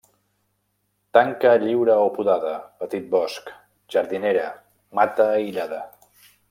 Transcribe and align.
Tanca 1.17 1.51
lliure 1.65 1.97
o 2.05 2.07
podada, 2.15 2.55
petit 2.85 3.07
bosc, 3.13 3.55
jardinera, 3.97 4.51
mata 5.01 5.33
aïllada. 5.39 5.85